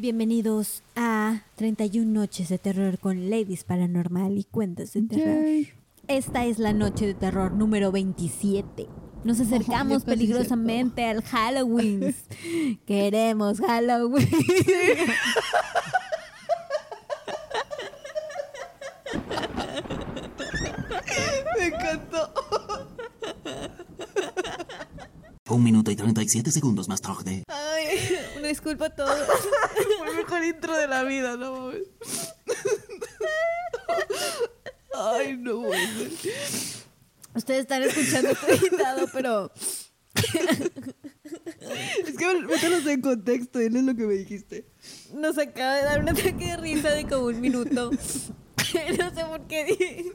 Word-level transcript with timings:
Bienvenidos 0.00 0.82
a 0.96 1.42
31 1.56 2.10
noches 2.10 2.48
de 2.48 2.56
terror 2.56 2.98
con 2.98 3.28
Ladies 3.28 3.64
Paranormal 3.64 4.38
y 4.38 4.44
cuentos 4.44 4.94
de 4.94 5.02
terror. 5.02 5.44
Yay. 5.44 5.68
Esta 6.08 6.46
es 6.46 6.58
la 6.58 6.72
noche 6.72 7.06
de 7.06 7.12
terror 7.12 7.52
número 7.52 7.92
27. 7.92 8.88
Nos 9.24 9.40
acercamos 9.40 10.04
peligrosamente 10.04 11.04
al 11.04 11.22
Halloween. 11.22 12.16
Queremos 12.86 13.58
Halloween. 13.60 14.26
Me 21.58 21.66
encantó. 21.66 22.32
Un 25.50 25.62
minuto 25.62 25.90
y 25.90 25.96
37 25.96 26.50
segundos 26.52 26.88
más 26.88 27.02
tarde. 27.02 27.44
Disculpa 28.50 28.86
a 28.86 28.90
todos. 28.90 29.16
Fue 29.98 30.08
el 30.10 30.16
mejor 30.16 30.44
intro 30.44 30.76
de 30.76 30.88
la 30.88 31.04
vida, 31.04 31.36
no 31.36 31.52
mames. 31.52 31.82
Ay, 34.92 35.36
no. 35.36 35.62
Ustedes 37.32 37.60
están 37.60 37.84
escuchando 37.84 38.30
esto 38.30 38.48
editado, 38.48 39.06
pero 39.12 39.52
Es 42.04 42.16
que 42.16 42.40
mételos 42.40 42.84
en 42.86 43.00
contexto, 43.00 43.60
él 43.60 43.76
es 43.76 43.84
lo 43.84 43.94
que 43.94 44.04
me 44.04 44.14
dijiste. 44.14 44.66
nos 45.14 45.38
acaba 45.38 45.76
de 45.76 45.84
dar 45.84 46.00
un 46.00 46.08
ataque 46.08 46.32
de 46.32 46.56
risa 46.56 46.90
de 46.90 47.06
como 47.06 47.26
un 47.26 47.40
minuto. 47.40 47.92
No 48.72 49.10
sé 49.14 49.24
por 49.24 49.46
qué. 49.48 50.12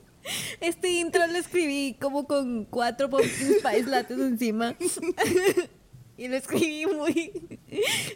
Este 0.61 0.89
intro 0.89 1.25
lo 1.27 1.37
escribí 1.37 1.97
como 2.01 2.25
con 2.25 2.65
cuatro 2.65 3.09
pumpkin 3.09 3.59
spice 3.59 3.83
lattes 3.83 4.17
encima. 4.19 4.75
Y 6.17 6.27
lo 6.29 6.37
escribí 6.37 6.85
muy, 6.85 7.59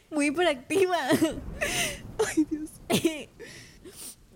muy 0.10 0.28
hiperactiva. 0.28 0.98
Ay, 1.10 2.48
Dios. 2.50 2.70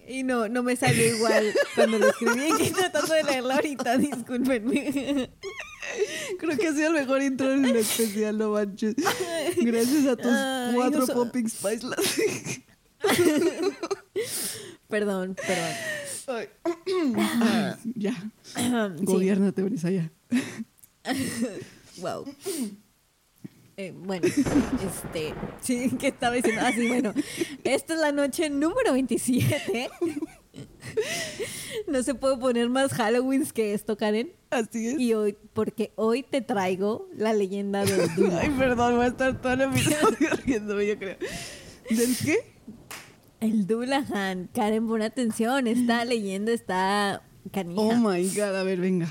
Y 0.05 0.23
no, 0.23 0.49
no 0.49 0.63
me 0.63 0.75
salió 0.75 1.15
igual 1.15 1.53
cuando 1.75 1.97
lo 1.97 2.09
escribí. 2.09 2.41
Estoy 2.49 2.71
tratando 2.71 3.13
de 3.13 3.23
leerlo 3.23 3.53
ahorita, 3.53 3.97
discúlpenme. 3.97 5.29
Creo 6.39 6.57
que 6.57 6.67
ha 6.67 6.73
sido 6.73 6.87
el 6.87 6.93
mejor 6.93 7.21
intro 7.21 7.53
en 7.53 7.63
el 7.65 7.75
especial, 7.77 8.37
no 8.37 8.51
manches. 8.51 8.95
Gracias 9.57 10.05
a 10.07 10.15
tus 10.17 10.31
Ay, 10.31 10.73
cuatro 10.75 10.99
no 10.99 11.05
so- 11.05 11.13
Pumping 11.13 11.47
Spice. 11.49 11.87
Perdón, 14.89 15.35
perdón. 15.35 15.73
Ay. 16.27 16.47
Ah, 17.17 17.77
ya, 17.95 18.13
Sí. 18.43 19.05
gobiernate, 19.05 19.61
Brisa, 19.63 19.89
ya. 19.89 20.11
Wow. 21.97 22.25
Eh, 23.75 23.93
bueno, 23.95 24.27
este, 24.27 25.33
sí, 25.61 25.89
que 25.99 26.07
estaba 26.09 26.35
diciendo 26.35 26.61
así, 26.63 26.87
bueno, 26.87 27.13
esta 27.63 27.93
es 27.93 27.99
la 27.99 28.11
noche 28.11 28.49
número 28.49 28.93
27. 28.93 29.89
No 31.87 32.03
se 32.03 32.13
puede 32.13 32.37
poner 32.37 32.69
más 32.69 32.93
Halloweens 32.99 33.51
que 33.51 33.73
esto, 33.73 33.97
Karen. 33.97 34.31
Así 34.51 34.89
es. 34.89 34.99
Y 34.99 35.15
hoy, 35.15 35.35
porque 35.53 35.91
hoy 35.95 36.21
te 36.21 36.41
traigo 36.41 37.09
la 37.15 37.33
leyenda 37.33 37.83
del 37.83 38.13
Dula. 38.15 38.39
Ay, 38.39 38.51
perdón, 38.51 38.97
voy 38.97 39.05
a 39.05 39.07
estar 39.07 39.41
todo 39.41 39.53
el 39.53 39.61
episodio 39.61 40.29
riéndome, 40.45 40.85
yo 40.85 40.99
creo. 40.99 41.17
¿Del 41.89 42.15
qué? 42.23 42.37
El 43.39 43.65
Dulahan. 43.65 44.49
Karen, 44.53 44.87
pon 44.87 45.01
atención, 45.01 45.67
esta 45.67 46.05
leyenda 46.05 46.51
está 46.51 47.23
canija. 47.51 47.81
Oh 47.81 47.95
my 47.95 48.27
god, 48.29 48.55
a 48.55 48.63
ver, 48.63 48.79
venga. 48.79 49.07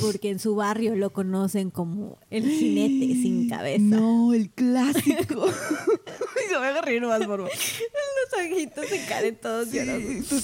Porque 0.00 0.30
en 0.30 0.38
su 0.38 0.54
barrio 0.56 0.94
lo 0.96 1.10
conocen 1.12 1.70
como 1.70 2.18
el 2.30 2.44
jinete 2.48 3.14
sin 3.14 3.48
cabeza. 3.48 3.82
No, 3.84 4.32
el 4.34 4.50
clásico. 4.50 5.46
Se 6.48 6.58
me 6.58 6.66
haga 6.66 6.80
reír 6.82 7.02
más, 7.02 7.18
por 7.26 7.38
favor. 7.38 7.50
Los 7.50 8.40
ojitos 8.44 8.90
de 8.90 9.04
Karen 9.08 9.36
todos. 9.40 9.68
Sí, 9.68 9.78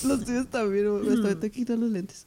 los 0.07 0.25
tuyos 0.25 0.47
también. 0.49 0.87
Hasta 0.87 1.29
ahorita 1.29 1.49
quitar 1.51 1.79
los 1.79 1.91
lentes. 1.91 2.27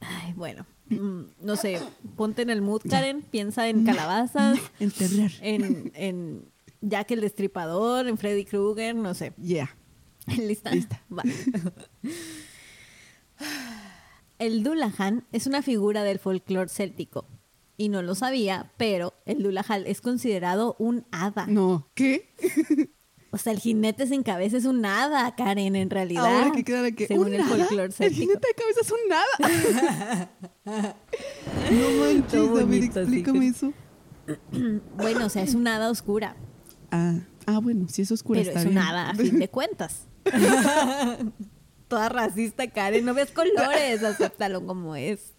Ay, 0.00 0.32
bueno, 0.34 0.64
mm, 0.88 1.20
no 1.42 1.56
sé, 1.56 1.78
ponte 2.16 2.42
en 2.42 2.50
el 2.50 2.62
mood, 2.62 2.80
Karen, 2.88 3.22
piensa 3.22 3.68
en 3.68 3.84
calabazas, 3.84 4.58
El 4.80 4.92
terror. 4.92 5.30
en, 5.42 5.92
en 5.94 6.44
Jack 6.80 7.10
el 7.10 7.20
Destripador, 7.20 8.08
en 8.08 8.16
Freddy 8.16 8.44
Krueger, 8.46 8.94
no 8.94 9.12
sé. 9.14 9.32
Yeah. 9.36 9.76
¿Lista? 10.26 10.70
Lista. 10.72 11.02
Va. 11.12 11.22
El 14.40 14.62
Dullahan 14.62 15.26
es 15.32 15.46
una 15.46 15.60
figura 15.60 16.02
del 16.02 16.18
folclore 16.18 16.70
céltico. 16.70 17.26
Y 17.76 17.90
no 17.90 18.00
lo 18.00 18.14
sabía, 18.14 18.72
pero 18.78 19.12
el 19.26 19.42
Dullahan 19.42 19.86
es 19.86 20.00
considerado 20.00 20.76
un 20.78 21.04
hada. 21.12 21.46
No. 21.46 21.90
¿Qué? 21.94 22.34
O 23.32 23.38
sea, 23.38 23.52
el 23.52 23.60
jinete 23.60 24.06
sin 24.06 24.22
cabeza 24.22 24.56
es 24.56 24.64
un 24.64 24.84
hada, 24.84 25.36
Karen, 25.36 25.76
en 25.76 25.90
realidad. 25.90 26.24
Ahora 26.24 26.52
que 26.52 26.64
queda 26.64 26.80
de 26.82 26.94
que. 26.94 27.06
según 27.06 27.28
¿un 27.28 27.34
el 27.34 27.44
folclore 27.44 27.92
El 27.98 28.14
jinete 28.14 28.48
de 28.48 28.54
cabeza 28.54 28.80
es 28.80 28.90
un 28.90 28.98
nada. 29.08 30.96
no 31.70 32.04
manches, 32.04 32.54
David, 32.54 32.84
explícame 32.84 33.46
eso. 33.46 33.72
Bueno, 34.96 35.26
o 35.26 35.28
sea, 35.28 35.42
es 35.42 35.54
un 35.54 35.68
hada 35.68 35.90
oscura. 35.90 36.36
Ah, 36.90 37.18
ah, 37.46 37.58
bueno, 37.58 37.88
si 37.88 38.02
es 38.02 38.12
oscura 38.12 38.40
Pero 38.40 38.50
está 38.50 38.62
es 38.62 38.68
un 38.68 38.78
hada, 38.78 39.10
a 39.10 39.14
fin 39.14 39.38
de 39.40 39.48
cuentas. 39.48 40.06
Toda 41.90 42.08
racista, 42.08 42.66
Karen. 42.70 43.04
No 43.04 43.14
ves 43.14 43.32
colores, 43.32 44.02
acéptalo 44.04 44.64
como 44.64 44.94
es. 44.94 45.32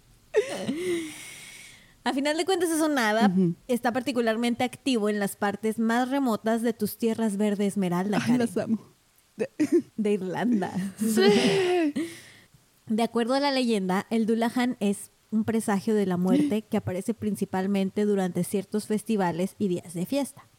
A 2.03 2.13
final 2.13 2.35
de 2.35 2.43
cuentas 2.45 2.69
es 2.69 2.81
un 2.81 2.97
hada. 2.99 3.27
Ujú. 3.27 3.55
Está 3.69 3.93
particularmente 3.93 4.63
activo 4.65 5.07
en 5.07 5.17
las 5.19 5.37
partes 5.37 5.79
más 5.79 6.09
remotas 6.09 6.61
de 6.61 6.73
tus 6.73 6.97
tierras 6.97 7.37
verde 7.37 7.67
esmeralda, 7.67 8.17
Ay, 8.17 8.23
Karen, 8.23 8.39
las 8.39 8.57
amo. 8.57 8.79
De- 9.37 9.49
de 9.95 10.11
Irlanda. 10.11 10.71
De 12.87 13.03
acuerdo 13.03 13.33
a 13.35 13.39
la 13.39 13.51
leyenda, 13.51 14.05
el 14.09 14.25
Dullahan 14.25 14.75
es 14.81 15.11
un 15.29 15.45
presagio 15.45 15.95
de 15.95 16.05
la 16.05 16.17
muerte 16.17 16.63
que 16.63 16.75
aparece 16.75 17.13
principalmente 17.13 18.03
durante 18.03 18.43
ciertos 18.43 18.87
festivales 18.87 19.55
y 19.57 19.69
días 19.69 19.93
de 19.93 20.05
fiesta. 20.05 20.49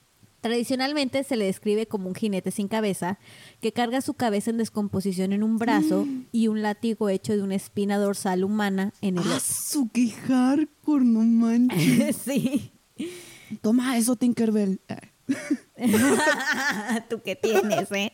Tradicionalmente 0.42 1.22
se 1.22 1.36
le 1.36 1.44
describe 1.44 1.86
como 1.86 2.08
un 2.08 2.16
jinete 2.16 2.50
sin 2.50 2.66
cabeza 2.66 3.20
que 3.60 3.72
carga 3.72 4.00
su 4.00 4.14
cabeza 4.14 4.50
en 4.50 4.58
descomposición 4.58 5.32
en 5.32 5.44
un 5.44 5.56
brazo 5.56 6.04
y 6.32 6.48
un 6.48 6.62
látigo 6.62 7.08
hecho 7.08 7.36
de 7.36 7.42
una 7.42 7.54
espina 7.54 7.96
dorsal 7.96 8.42
humana 8.42 8.92
en 9.00 9.18
el 9.18 9.24
Ah, 9.24 9.38
su 9.38 9.88
qué 9.90 10.10
hardcore, 10.10 11.04
no 11.04 11.20
manches. 11.20 12.16
Sí. 12.24 12.72
Toma 13.60 13.96
eso, 13.96 14.16
Tinkerbell. 14.16 14.80
¿Tú 17.08 17.22
qué 17.24 17.36
tienes, 17.36 17.92
eh? 17.92 18.12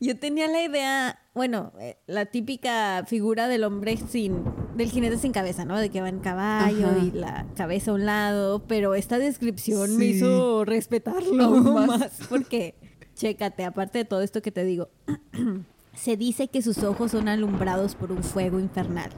Yo 0.00 0.18
tenía 0.18 0.48
la 0.48 0.64
idea, 0.64 1.20
bueno, 1.32 1.72
eh, 1.80 1.96
la 2.08 2.26
típica 2.26 3.04
figura 3.06 3.46
del 3.46 3.62
hombre 3.62 3.96
sin, 3.96 4.42
del 4.76 4.90
jinete 4.90 5.18
sin 5.18 5.32
cabeza, 5.32 5.64
¿no? 5.64 5.78
De 5.78 5.90
que 5.90 6.00
va 6.00 6.08
en 6.08 6.20
caballo 6.20 6.88
Ajá. 6.88 6.98
y 6.98 7.10
la 7.10 7.46
cabeza 7.56 7.90
a 7.90 7.94
un 7.94 8.06
lado, 8.06 8.62
pero 8.66 8.94
esta 8.94 9.18
descripción 9.18 9.96
me 9.96 10.06
hizo 10.06 10.64
respetarlo 10.64 11.44
Aún 11.44 11.74
más. 11.74 11.86
más. 11.86 12.10
porque, 12.28 12.74
chécate, 13.14 13.64
aparte 13.64 13.98
de 13.98 14.04
todo 14.04 14.22
esto 14.22 14.42
que 14.42 14.50
te 14.52 14.64
digo, 14.64 14.88
se 15.94 16.16
dice 16.16 16.48
que 16.48 16.62
sus 16.62 16.82
ojos 16.82 17.10
son 17.10 17.28
alumbrados 17.28 17.94
por 17.94 18.12
un 18.12 18.22
fuego 18.22 18.58
infernal. 18.58 19.10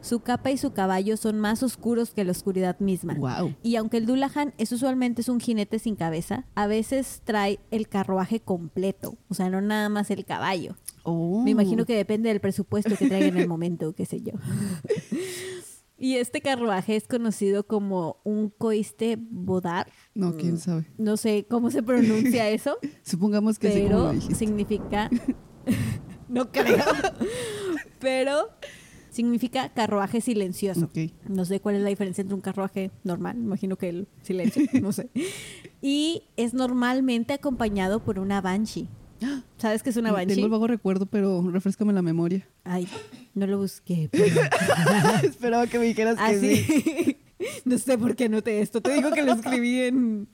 Su 0.00 0.20
capa 0.20 0.50
y 0.50 0.58
su 0.58 0.72
caballo 0.72 1.16
son 1.16 1.38
más 1.38 1.62
oscuros 1.62 2.10
que 2.10 2.24
la 2.24 2.32
oscuridad 2.32 2.78
misma. 2.80 3.14
Wow. 3.14 3.54
Y 3.62 3.76
aunque 3.76 3.98
el 3.98 4.06
Dullahan 4.06 4.54
es 4.58 4.72
usualmente 4.72 5.22
es 5.22 5.28
un 5.28 5.40
jinete 5.40 5.78
sin 5.78 5.96
cabeza, 5.96 6.46
a 6.54 6.66
veces 6.66 7.22
trae 7.24 7.60
el 7.70 7.88
carruaje 7.88 8.40
completo, 8.40 9.16
o 9.28 9.34
sea, 9.34 9.50
no 9.50 9.60
nada 9.60 9.88
más 9.88 10.10
el 10.10 10.24
caballo. 10.24 10.76
Oh. 11.02 11.42
Me 11.42 11.50
imagino 11.50 11.84
que 11.84 11.96
depende 11.96 12.28
del 12.28 12.40
presupuesto 12.40 12.96
que 12.96 13.08
traiga 13.08 13.26
en 13.26 13.36
el 13.36 13.48
momento, 13.48 13.92
qué 13.94 14.06
sé 14.06 14.20
yo. 14.20 14.32
Y 16.00 16.14
este 16.14 16.40
carruaje 16.40 16.94
es 16.94 17.08
conocido 17.08 17.66
como 17.66 18.20
un 18.22 18.50
coiste 18.50 19.18
bodar. 19.18 19.90
No, 20.14 20.36
quién 20.36 20.56
sabe. 20.58 20.86
No 20.96 21.16
sé 21.16 21.44
cómo 21.50 21.72
se 21.72 21.82
pronuncia 21.82 22.48
eso, 22.50 22.78
Supongamos 23.02 23.58
que 23.58 23.70
pero 23.70 24.14
significa... 24.20 25.10
no 26.28 26.52
creo. 26.52 26.84
pero 27.98 28.48
significa 29.10 29.68
carruaje 29.70 30.20
silencioso. 30.20 30.90
No 31.28 31.44
sé 31.44 31.60
cuál 31.60 31.76
es 31.76 31.82
la 31.82 31.88
diferencia 31.88 32.22
entre 32.22 32.34
un 32.34 32.40
carruaje 32.40 32.90
normal, 33.04 33.36
imagino 33.38 33.76
que 33.76 33.88
el 33.88 34.08
silencio, 34.22 34.62
no 34.82 34.92
sé. 34.92 35.08
Y 35.82 36.22
es 36.36 36.54
normalmente 36.54 37.32
acompañado 37.34 38.00
por 38.00 38.18
una 38.18 38.40
banshee. 38.40 38.88
¿Sabes 39.58 39.82
qué 39.82 39.90
es 39.90 39.96
una 39.96 40.12
banshee? 40.12 40.34
Tengo 40.34 40.46
el 40.46 40.52
vago 40.52 40.66
recuerdo, 40.66 41.06
pero 41.06 41.42
refrescame 41.50 41.92
la 41.92 42.02
memoria. 42.02 42.46
Ay, 42.64 42.86
no 43.34 43.46
lo 43.46 43.58
busqué. 43.58 44.08
pero- 44.12 44.26
Esperaba 45.22 45.66
que 45.66 45.78
me 45.78 45.84
dijeras 45.86 46.16
Ah, 46.18 46.30
que 46.30 46.38
sí. 46.40 47.16
no 47.64 47.78
sé 47.78 47.98
por 47.98 48.14
qué 48.16 48.26
anoté 48.26 48.60
esto. 48.60 48.80
Te 48.80 48.92
digo 48.94 49.10
que 49.10 49.22
lo 49.22 49.32
escribí 49.32 49.80
en, 49.80 50.28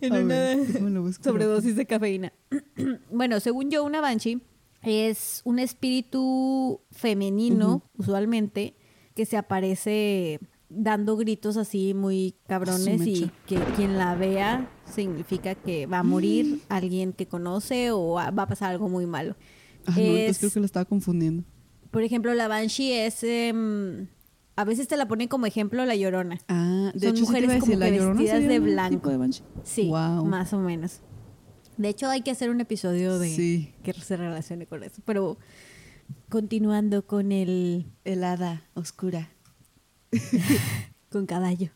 en 0.00 0.12
A 0.12 0.18
una 0.20 0.34
ver, 0.34 1.14
sobredosis 1.22 1.76
de 1.76 1.86
cafeína. 1.86 2.32
bueno, 3.10 3.40
según 3.40 3.70
yo, 3.70 3.84
una 3.84 4.00
banshee 4.00 4.42
es 4.82 5.42
un 5.44 5.58
espíritu 5.58 6.80
femenino, 6.90 7.82
usualmente, 7.96 8.74
que 9.14 9.26
se 9.26 9.36
aparece 9.36 10.40
dando 10.68 11.16
gritos 11.18 11.56
así 11.58 11.92
muy 11.92 12.34
cabrones 12.48 13.06
y 13.06 13.30
que 13.46 13.56
quien 13.76 13.98
la 13.98 14.14
vea 14.14 14.70
significa 14.86 15.54
que 15.54 15.86
va 15.86 15.98
a 15.98 16.02
morir 16.02 16.60
alguien 16.70 17.12
que 17.12 17.26
conoce 17.26 17.90
o 17.90 18.12
va 18.12 18.28
a 18.28 18.46
pasar 18.46 18.70
algo 18.72 18.88
muy 18.88 19.04
malo. 19.06 19.36
Ah, 19.86 19.92
no, 19.96 20.00
Es- 20.02 20.08
entonces 20.08 20.38
creo 20.38 20.50
que 20.52 20.60
lo 20.60 20.66
estaba 20.66 20.84
confundiendo. 20.86 21.44
Por 21.90 22.02
ejemplo, 22.02 22.32
la 22.32 22.48
Banshee 22.48 22.92
es... 22.92 23.22
em, 23.22 24.06
a 24.56 24.64
veces 24.64 24.88
te 24.88 24.96
la 24.96 25.06
ponen 25.08 25.28
como 25.28 25.44
ejemplo 25.46 25.84
la 25.84 25.94
Llorona. 25.94 26.38
Ah, 26.48 26.90
de 26.94 27.00
Son 27.00 27.08
hecho, 27.10 27.16
sí 27.16 27.22
mujeres 27.22 27.48
decir, 27.48 27.60
como 27.60 27.78
que 27.84 27.90
vestidas 27.90 28.42
de 28.48 28.58
blanco. 28.60 28.96
tipo 28.96 29.08
de 29.10 29.16
banshee. 29.18 29.42
Sí, 29.64 29.88
Wow. 29.88 30.24
más 30.24 30.52
o 30.54 30.58
menos. 30.58 31.00
De 31.76 31.88
hecho, 31.88 32.08
hay 32.08 32.22
que 32.22 32.30
hacer 32.30 32.50
un 32.50 32.60
episodio 32.60 33.18
de 33.18 33.28
Sí. 33.34 33.72
que 33.82 33.92
se 33.94 34.16
relacione 34.16 34.66
con 34.66 34.82
eso. 34.82 35.02
Pero 35.04 35.38
continuando 36.28 37.06
con 37.06 37.32
el 37.32 37.86
El 38.04 38.24
hada 38.24 38.62
oscura. 38.74 39.30
con 41.10 41.26
caballo. 41.26 41.70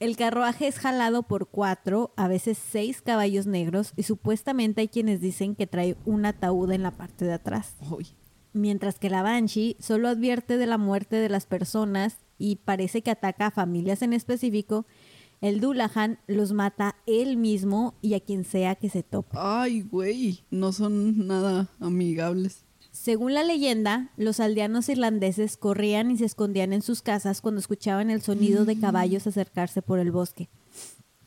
El 0.00 0.16
carruaje 0.16 0.68
es 0.68 0.78
jalado 0.78 1.24
por 1.24 1.48
cuatro, 1.48 2.12
a 2.16 2.28
veces 2.28 2.56
seis 2.56 3.02
caballos 3.02 3.46
negros 3.46 3.92
y 3.96 4.04
supuestamente 4.04 4.82
hay 4.82 4.88
quienes 4.88 5.20
dicen 5.20 5.56
que 5.56 5.66
trae 5.66 5.96
un 6.04 6.24
ataúd 6.24 6.70
en 6.70 6.82
la 6.82 6.92
parte 6.92 7.24
de 7.24 7.32
atrás. 7.32 7.74
Uy. 7.90 8.06
Mientras 8.52 8.98
que 8.98 9.10
la 9.10 9.22
Banshee 9.22 9.76
solo 9.80 10.08
advierte 10.08 10.56
de 10.56 10.66
la 10.66 10.78
muerte 10.78 11.16
de 11.16 11.28
las 11.28 11.46
personas 11.46 12.18
y 12.38 12.56
parece 12.56 13.02
que 13.02 13.10
ataca 13.10 13.46
a 13.46 13.50
familias 13.50 14.02
en 14.02 14.12
específico, 14.12 14.86
el 15.40 15.60
Dullahan 15.60 16.18
los 16.26 16.52
mata 16.52 16.96
él 17.06 17.36
mismo 17.36 17.94
y 18.02 18.14
a 18.14 18.20
quien 18.20 18.44
sea 18.44 18.74
que 18.74 18.90
se 18.90 19.02
tope. 19.02 19.36
Ay, 19.38 19.82
güey. 19.82 20.44
No 20.50 20.72
son 20.72 21.26
nada 21.26 21.68
amigables. 21.80 22.64
Según 22.90 23.34
la 23.34 23.44
leyenda, 23.44 24.10
los 24.16 24.40
aldeanos 24.40 24.88
irlandeses 24.88 25.56
corrían 25.56 26.10
y 26.10 26.18
se 26.18 26.24
escondían 26.24 26.72
en 26.72 26.82
sus 26.82 27.02
casas 27.02 27.40
cuando 27.40 27.60
escuchaban 27.60 28.10
el 28.10 28.22
sonido 28.22 28.64
de 28.64 28.80
caballos 28.80 29.26
acercarse 29.26 29.82
por 29.82 30.00
el 30.00 30.10
bosque. 30.10 30.48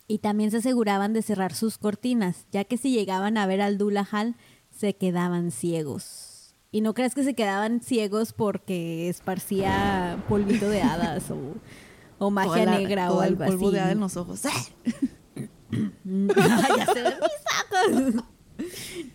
Y 0.07 0.17
también 0.17 0.51
se 0.51 0.57
aseguraban 0.57 1.13
de 1.13 1.21
cerrar 1.21 1.53
sus 1.53 1.77
cortinas, 1.77 2.45
ya 2.51 2.65
que 2.65 2.75
si 2.75 2.91
llegaban 2.91 3.37
a 3.37 3.45
ver 3.45 3.61
al 3.61 3.77
Dullahan, 3.77 4.35
se 4.69 4.97
quedaban 4.97 5.51
ciegos. 5.51 6.55
Y 6.71 6.81
no 6.81 6.93
creas 6.93 7.15
que 7.15 7.23
se 7.23 7.35
quedaban 7.35 7.81
ciegos 7.81 8.33
porque 8.33 9.07
esparcía 9.07 10.21
polvito 10.27 10.67
de 10.67 10.81
hadas 10.81 11.31
o, 11.31 11.55
o 12.21 12.29
magia 12.31 12.51
Toda 12.53 12.65
la- 12.65 12.77
negra 12.77 13.11
o 13.11 13.21
el 13.23 13.29
algo 13.29 13.45
polvo 13.45 13.67
así. 13.67 13.75
de 13.75 13.81
hada 13.81 13.91
en 13.91 13.99
los 13.99 14.15
ojos. 14.17 14.41
ya 15.71 16.85
se 16.85 17.01
ven 17.01 17.13
mis 17.21 18.13
ojos. 18.13 18.25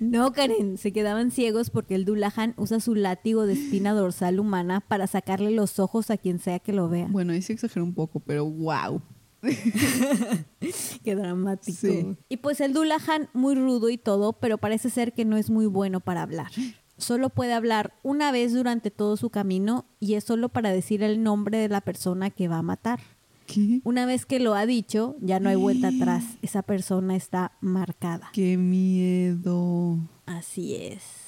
No, 0.00 0.32
Karen, 0.32 0.76
se 0.76 0.92
quedaban 0.92 1.30
ciegos 1.30 1.70
porque 1.70 1.94
el 1.94 2.04
Dullahan 2.04 2.54
usa 2.56 2.80
su 2.80 2.94
látigo 2.96 3.46
de 3.46 3.52
espina 3.52 3.92
dorsal 3.92 4.40
humana 4.40 4.80
para 4.80 5.06
sacarle 5.06 5.52
los 5.52 5.78
ojos 5.78 6.10
a 6.10 6.16
quien 6.16 6.40
sea 6.40 6.58
que 6.58 6.72
lo 6.72 6.88
vea. 6.88 7.06
Bueno, 7.08 7.32
ahí 7.32 7.42
sí 7.42 7.52
exageré 7.52 7.82
un 7.82 7.94
poco, 7.94 8.18
pero 8.20 8.44
wow. 8.44 9.00
Qué 11.04 11.14
dramático. 11.14 11.76
Sí. 11.80 12.16
Y 12.28 12.38
pues 12.38 12.60
el 12.60 12.72
Dullahan, 12.72 13.28
muy 13.34 13.54
rudo 13.54 13.88
y 13.88 13.98
todo, 13.98 14.32
pero 14.32 14.58
parece 14.58 14.90
ser 14.90 15.12
que 15.12 15.24
no 15.24 15.36
es 15.36 15.48
muy 15.50 15.66
bueno 15.66 16.00
para 16.00 16.22
hablar. 16.22 16.50
Solo 16.98 17.30
puede 17.30 17.52
hablar 17.52 17.94
una 18.02 18.32
vez 18.32 18.54
durante 18.54 18.90
todo 18.90 19.16
su 19.16 19.30
camino 19.30 19.84
y 20.00 20.14
es 20.14 20.24
solo 20.24 20.48
para 20.48 20.70
decir 20.70 21.02
el 21.02 21.22
nombre 21.22 21.58
de 21.58 21.68
la 21.68 21.80
persona 21.82 22.30
que 22.30 22.48
va 22.48 22.58
a 22.58 22.62
matar. 22.62 23.00
¿Qué? 23.46 23.80
Una 23.84 24.06
vez 24.06 24.26
que 24.26 24.40
lo 24.40 24.54
ha 24.54 24.66
dicho, 24.66 25.16
ya 25.20 25.38
no 25.38 25.48
hay 25.48 25.56
vuelta 25.56 25.88
atrás. 25.88 26.24
Esa 26.42 26.62
persona 26.62 27.14
está 27.14 27.52
marcada. 27.60 28.30
Qué 28.32 28.56
miedo. 28.56 29.98
Así 30.24 30.74
es. 30.74 31.26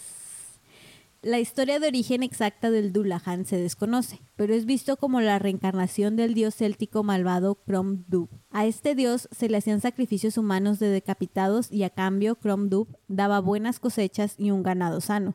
La 1.20 1.40
historia 1.40 1.80
de 1.80 1.88
origen 1.88 2.22
exacta 2.22 2.70
del 2.70 2.92
Dullahan 2.92 3.44
se 3.44 3.58
desconoce, 3.58 4.20
pero 4.36 4.54
es 4.54 4.66
visto 4.66 4.96
como 4.96 5.20
la 5.20 5.40
reencarnación 5.40 6.14
del 6.14 6.32
dios 6.32 6.54
céltico 6.54 7.02
malvado 7.02 7.56
Crom 7.56 8.04
Dub. 8.06 8.28
A 8.50 8.66
este 8.66 8.94
dios 8.94 9.28
se 9.32 9.48
le 9.48 9.56
hacían 9.56 9.80
sacrificios 9.80 10.38
humanos 10.38 10.78
de 10.78 10.88
decapitados 10.88 11.72
y 11.72 11.82
a 11.82 11.90
cambio 11.90 12.36
Crom 12.36 12.68
Dub 12.68 12.96
daba 13.08 13.40
buenas 13.40 13.80
cosechas 13.80 14.36
y 14.38 14.52
un 14.52 14.62
ganado 14.62 15.00
sano. 15.00 15.34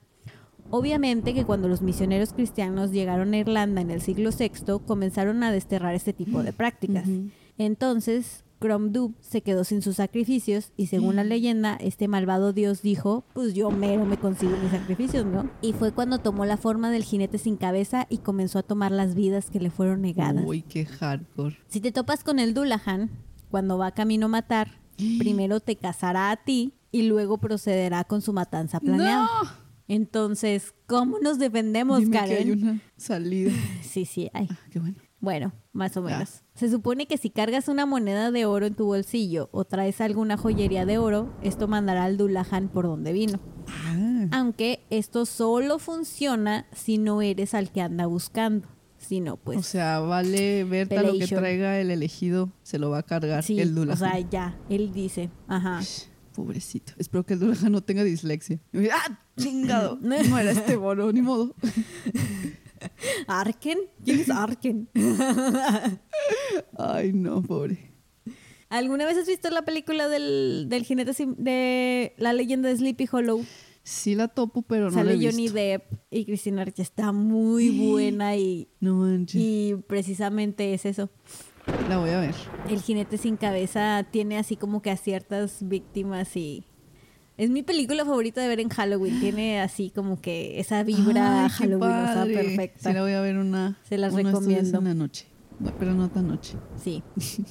Obviamente 0.76 1.36
que 1.36 1.46
cuando 1.46 1.68
los 1.68 1.84
misioneros 1.84 2.34
cristianos 2.34 2.92
llegaron 2.92 3.32
a 3.36 3.38
Irlanda 3.38 3.80
en 3.80 3.92
el 3.92 4.02
siglo 4.02 4.32
VI 4.36 4.80
comenzaron 4.88 5.44
a 5.44 5.52
desterrar 5.52 5.94
este 5.94 6.14
tipo 6.14 6.42
de 6.42 6.52
prácticas. 6.52 7.08
Ujú. 7.08 7.30
Entonces, 7.60 8.44
Cromdub 8.58 9.14
se 9.20 9.42
quedó 9.42 9.66
sin 9.66 9.84
sus 9.84 9.98
sacrificios 9.98 10.72
y 10.76 10.88
según 10.88 11.18
la 11.18 11.24
leyenda, 11.24 11.76
este 11.76 12.08
malvado 12.08 12.54
dios 12.54 12.82
dijo, 12.82 13.24
pues 13.34 13.54
yo 13.54 13.70
mero 13.70 14.04
me 14.06 14.18
consigo 14.18 14.58
mis 14.64 14.72
sacrificios, 14.72 15.28
¿no? 15.28 15.48
Y 15.62 15.74
fue 15.74 15.92
cuando 15.92 16.18
tomó 16.18 16.44
la 16.44 16.58
forma 16.58 16.90
del 16.90 17.04
jinete 17.04 17.38
sin 17.38 17.56
cabeza 17.56 18.08
y 18.10 18.18
comenzó 18.18 18.58
a 18.58 18.64
tomar 18.64 18.92
las 18.92 19.14
vidas 19.14 19.52
que 19.52 19.60
le 19.60 19.70
fueron 19.70 20.02
negadas. 20.02 20.44
Uy, 20.44 20.64
qué 20.64 20.88
hardcore. 20.88 21.56
Si 21.68 21.82
te 21.82 21.92
topas 21.92 22.24
con 22.24 22.40
el 22.40 22.56
Dullahan, 22.56 23.12
cuando 23.52 23.78
va 23.78 23.92
camino 23.92 24.26
a 24.26 24.30
matar, 24.30 24.80
primero 25.20 25.60
te 25.60 25.76
cazará 25.76 26.32
a 26.32 26.38
ti 26.38 26.74
y 26.92 27.04
luego 27.04 27.38
procederá 27.38 28.06
con 28.06 28.24
su 28.24 28.34
matanza 28.34 28.80
planeada. 28.80 29.26
¡No! 29.26 29.63
Entonces, 29.88 30.74
¿cómo 30.88 31.20
nos 31.20 31.40
defendemos, 31.40 32.00
Dime 32.00 32.12
que 32.12 32.18
Karen? 32.20 32.38
hay 32.38 32.52
una 32.52 32.82
salida. 32.98 33.52
Sí, 33.82 34.06
sí, 34.06 34.30
hay. 34.34 34.48
Ah, 34.50 34.58
qué 34.72 34.80
bueno. 34.80 34.96
Bueno, 35.20 35.54
más 35.72 35.96
o 35.96 36.02
menos. 36.02 36.44
Se 36.54 36.70
supone 36.70 37.06
que 37.08 37.18
si 37.18 37.30
cargas 37.30 37.68
una 37.70 37.86
moneda 37.86 38.30
de 38.32 38.46
oro 38.46 38.66
en 38.66 38.76
tu 38.76 38.86
bolsillo 38.86 39.48
o 39.54 39.64
traes 39.64 40.02
alguna 40.02 40.36
joyería 40.36 40.86
de 40.86 40.98
oro, 40.98 41.34
esto 41.42 41.68
mandará 41.70 42.04
al 42.04 42.18
Dullahan 42.18 42.68
por 42.68 42.86
donde 42.86 43.14
vino. 43.14 43.40
Ah, 43.68 44.28
Aunque 44.32 44.84
esto 44.90 45.26
solo 45.26 45.80
funciona 45.80 46.66
si 46.74 46.98
no 46.98 47.22
eres 47.22 47.54
al 47.54 47.72
que 47.72 47.82
anda 47.82 48.06
buscando. 48.06 48.68
Si 48.98 49.20
no, 49.22 49.36
pues. 49.38 49.58
o 49.60 49.64
sea, 49.64 50.00
vale 50.00 50.64
verte 50.64 50.98
a 50.98 51.02
lo 51.04 51.10
que 51.12 51.20
Pelation. 51.20 51.40
traiga 51.42 51.80
el 51.80 51.92
elegido, 51.92 52.52
se 52.64 52.80
lo 52.80 52.90
va 52.90 53.00
a 53.00 53.04
cargar 53.04 53.44
sí, 53.44 53.60
el 53.60 53.76
Dulahan. 53.76 53.96
o 53.96 54.00
sea, 54.00 54.20
ya, 54.30 54.58
él 54.70 54.92
dice, 54.94 55.30
ajá. 55.48 55.82
Pobrecito. 56.34 56.94
Espero 56.98 57.26
que 57.26 57.34
el 57.34 57.40
Dulahan 57.40 57.72
no 57.72 57.82
tenga 57.82 58.04
dislexia. 58.04 58.60
Y, 58.74 58.88
¡Ah! 58.90 59.20
¡Chingado! 59.38 59.98
No 60.02 60.38
era 60.38 60.52
este 60.52 60.76
bono, 60.76 61.12
ni 61.12 61.22
modo. 61.22 61.56
¿Arken? 63.28 63.78
¿Quién 64.04 64.20
es 64.20 64.30
Arken? 64.30 64.90
Ay, 66.78 67.14
no, 67.14 67.42
pobre. 67.42 67.92
¿Alguna 68.70 69.06
vez 69.06 69.18
has 69.18 69.28
visto 69.28 69.50
la 69.50 69.64
película 69.64 70.10
del, 70.10 70.66
del 70.68 70.84
jinete 70.84 71.14
de 71.38 72.14
la 72.18 72.34
leyenda 72.34 72.70
de 72.70 72.76
Sleepy 72.78 73.08
Hollow? 73.12 73.46
Sí 73.84 74.16
la 74.16 74.28
topo, 74.30 74.62
pero 74.64 74.86
no 74.86 74.92
Sale 74.92 75.16
la 75.16 75.22
he 75.22 75.26
Johnny 75.30 75.44
visto. 75.44 75.58
Depp 75.58 75.94
y 76.10 76.26
Christina 76.26 76.66
Ricci. 76.66 76.82
Está 76.82 77.12
muy 77.12 77.70
buena 77.92 78.36
y, 78.36 78.68
No 78.80 78.96
manches. 78.96 79.40
y 79.42 79.76
precisamente 79.88 80.74
es 80.74 80.86
eso. 80.86 81.10
La 81.90 81.98
voy 81.98 82.10
a 82.10 82.20
ver. 82.20 82.36
El 82.70 82.82
jinete 82.82 83.18
sin 83.18 83.38
cabeza 83.38 84.06
tiene 84.10 84.38
así 84.38 84.56
como 84.56 84.82
que 84.82 84.92
a 84.92 84.98
ciertas 84.98 85.68
víctimas 85.68 86.36
y... 86.36 86.66
Es 87.36 87.50
mi 87.50 87.64
película 87.64 88.06
favorita 88.06 88.42
de 88.42 88.48
ver 88.48 88.60
en 88.60 88.70
Halloween. 88.70 89.20
Tiene 89.20 89.60
así 89.60 89.90
como 89.90 90.22
que 90.22 90.60
esa 90.60 90.84
vibra 90.84 91.46
Ay, 91.46 91.68
padre. 91.80 92.36
perfecta. 92.36 92.90
Sí 92.90 92.94
la 92.94 93.02
voy 93.02 93.14
a 93.14 93.22
ver 93.22 93.38
una. 93.38 93.80
Se 93.90 93.98
las 93.98 94.14
recomiendo. 94.14 94.78
En 94.78 94.84
la 94.84 94.94
noche. 94.94 95.26
No, 95.60 95.76
pero 95.78 95.94
no 95.94 96.10
tan 96.10 96.28
noche. 96.28 96.58
Sí. 96.78 97.04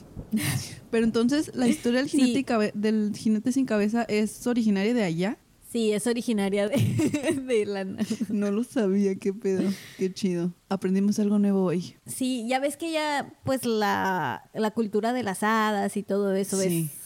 Pero 0.90 1.04
entonces, 1.04 1.52
la 1.54 1.66
historia 1.66 2.00
del 2.00 2.08
jinete, 2.08 2.72
del 2.74 3.12
jinete 3.16 3.52
sin 3.52 3.64
cabeza 3.64 4.02
es 4.02 4.46
originaria 4.46 4.92
de 4.92 5.02
allá. 5.02 5.38
Sí, 5.72 5.90
es 5.92 6.06
originaria 6.06 6.68
de, 6.68 6.76
de 7.46 7.58
Irlanda. 7.60 8.04
No 8.28 8.50
lo 8.50 8.62
sabía, 8.62 9.14
qué 9.14 9.32
pedo. 9.32 9.70
Qué 9.96 10.12
chido. 10.12 10.52
Aprendimos 10.68 11.18
algo 11.18 11.38
nuevo 11.38 11.64
hoy. 11.64 11.94
Sí, 12.06 12.46
ya 12.46 12.58
ves 12.60 12.76
que 12.76 12.92
ya, 12.92 13.32
pues 13.44 13.64
la, 13.64 14.50
la 14.52 14.70
cultura 14.72 15.14
de 15.14 15.22
las 15.22 15.42
hadas 15.42 15.96
y 15.96 16.02
todo 16.02 16.34
eso 16.34 16.58
Sí. 16.60 16.90
es 16.92 17.02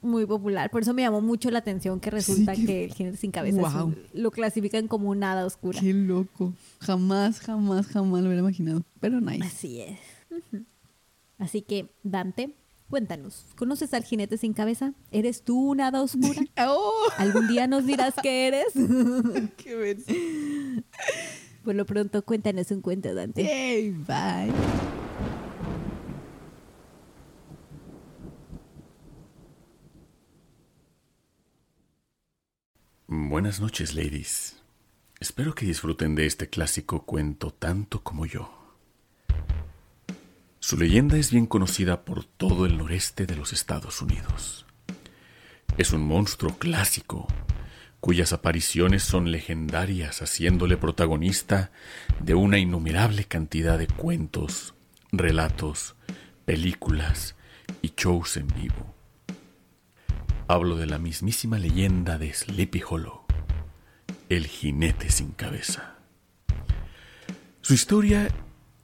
muy 0.00 0.24
popular. 0.24 0.70
Por 0.70 0.82
eso 0.82 0.94
me 0.94 1.02
llamó 1.02 1.20
mucho 1.20 1.50
la 1.50 1.58
atención 1.58 2.00
que 2.00 2.10
resulta 2.10 2.54
Sí, 2.54 2.64
que 2.64 2.84
el 2.86 2.94
jinete 2.94 3.16
sin 3.18 3.30
cabeza 3.30 3.60
Wow. 3.60 3.86
un- 3.88 3.98
lo 4.14 4.30
clasifican 4.30 4.88
como 4.88 5.10
una 5.10 5.32
hada 5.32 5.44
oscura. 5.44 5.78
Qué 5.78 5.92
loco. 5.92 6.54
Jamás, 6.80 7.40
jamás, 7.40 7.88
jamás 7.88 8.20
lo 8.22 8.28
hubiera 8.28 8.40
imaginado. 8.40 8.84
Pero 9.00 9.20
nice. 9.20 9.44
Así 9.44 9.80
es. 9.82 9.98
Así 11.38 11.62
que, 11.62 11.90
Dante, 12.02 12.54
cuéntanos, 12.88 13.46
¿conoces 13.56 13.94
al 13.94 14.04
jinete 14.04 14.36
sin 14.38 14.52
cabeza? 14.52 14.94
¿Eres 15.10 15.42
tú 15.42 15.70
una 15.70 15.88
hada 15.88 16.02
oscura? 16.02 16.40
¡Oh! 16.66 17.08
¿Algún 17.16 17.48
día 17.48 17.66
nos 17.66 17.86
dirás 17.86 18.14
que 18.22 18.48
eres? 18.48 18.72
¡Qué. 19.56 20.84
Por 21.64 21.74
lo 21.74 21.84
pronto, 21.86 22.24
cuéntanos 22.24 22.70
un 22.70 22.80
cuento, 22.80 23.14
Dante. 23.14 23.44
Yay, 23.44 23.90
bye. 23.90 24.52
Buenas 33.06 33.60
noches, 33.60 33.94
ladies. 33.94 34.56
Espero 35.20 35.54
que 35.54 35.66
disfruten 35.66 36.14
de 36.14 36.26
este 36.26 36.48
clásico 36.48 37.04
cuento 37.04 37.50
tanto 37.50 38.02
como 38.02 38.26
yo. 38.26 38.57
Su 40.68 40.76
leyenda 40.76 41.16
es 41.16 41.30
bien 41.30 41.46
conocida 41.46 42.04
por 42.04 42.24
todo 42.24 42.66
el 42.66 42.76
noreste 42.76 43.24
de 43.24 43.36
los 43.36 43.54
Estados 43.54 44.02
Unidos. 44.02 44.66
Es 45.78 45.94
un 45.94 46.02
monstruo 46.02 46.58
clásico 46.58 47.26
cuyas 48.00 48.34
apariciones 48.34 49.02
son 49.02 49.30
legendarias, 49.30 50.20
haciéndole 50.20 50.76
protagonista 50.76 51.70
de 52.20 52.34
una 52.34 52.58
innumerable 52.58 53.24
cantidad 53.24 53.78
de 53.78 53.86
cuentos, 53.86 54.74
relatos, 55.10 55.96
películas 56.44 57.34
y 57.80 57.94
shows 57.96 58.36
en 58.36 58.48
vivo. 58.48 58.94
Hablo 60.48 60.76
de 60.76 60.84
la 60.84 60.98
mismísima 60.98 61.58
leyenda 61.58 62.18
de 62.18 62.34
Sleepy 62.34 62.82
Hollow, 62.86 63.22
el 64.28 64.46
jinete 64.46 65.08
sin 65.08 65.30
cabeza. 65.30 65.94
Su 67.62 67.72
historia 67.72 68.28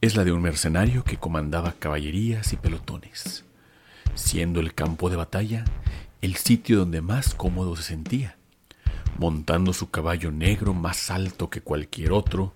es 0.05 0.15
la 0.15 0.23
de 0.23 0.31
un 0.31 0.41
mercenario 0.41 1.03
que 1.03 1.17
comandaba 1.17 1.73
caballerías 1.73 2.53
y 2.53 2.57
pelotones, 2.57 3.43
siendo 4.13 4.59
el 4.59 4.75
campo 4.75 5.09
de 5.09 5.15
batalla 5.15 5.65
el 6.21 6.35
sitio 6.35 6.77
donde 6.77 7.01
más 7.01 7.33
cómodo 7.33 7.75
se 7.75 7.81
sentía, 7.81 8.37
montando 9.17 9.73
su 9.73 9.89
caballo 9.89 10.31
negro 10.31 10.75
más 10.75 11.09
alto 11.09 11.49
que 11.49 11.61
cualquier 11.61 12.11
otro 12.11 12.53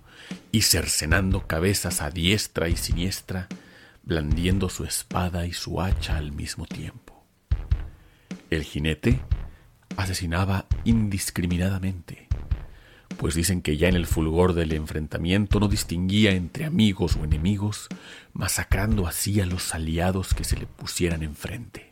y 0.52 0.62
cercenando 0.62 1.48
cabezas 1.48 2.02
a 2.02 2.10
diestra 2.10 2.68
y 2.68 2.76
siniestra, 2.76 3.48
blandiendo 4.04 4.68
su 4.68 4.84
espada 4.84 5.44
y 5.44 5.52
su 5.52 5.80
hacha 5.80 6.18
al 6.18 6.30
mismo 6.30 6.66
tiempo. 6.66 7.24
El 8.48 8.62
jinete 8.62 9.20
asesinaba 9.96 10.66
indiscriminadamente, 10.84 12.28
pues 13.16 13.34
dicen 13.34 13.62
que 13.62 13.76
ya 13.76 13.88
en 13.88 13.96
el 13.96 14.06
fulgor 14.06 14.54
del 14.54 14.72
enfrentamiento 14.72 15.60
no 15.60 15.68
distinguía 15.68 16.32
entre 16.32 16.64
amigos 16.64 17.16
o 17.16 17.24
enemigos, 17.24 17.88
masacrando 18.32 19.06
así 19.06 19.40
a 19.40 19.46
los 19.46 19.74
aliados 19.74 20.34
que 20.34 20.44
se 20.44 20.56
le 20.56 20.66
pusieran 20.66 21.22
enfrente. 21.22 21.86